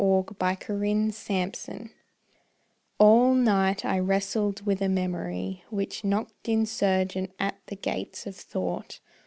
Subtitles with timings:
[0.01, 1.91] Crepuscule du Matin
[2.99, 8.99] All night I wrestled with a memory Which knocked insurgent at the gates of thought.